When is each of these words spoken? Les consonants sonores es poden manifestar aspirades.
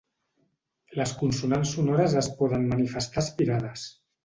Les 0.99 1.13
consonants 1.19 1.75
sonores 1.77 2.17
es 2.23 2.31
poden 2.41 2.67
manifestar 2.73 3.25
aspirades. 3.27 3.89